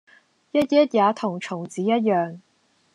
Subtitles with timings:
[0.51, 0.65] ——也
[1.15, 2.39] 同蟲子一樣，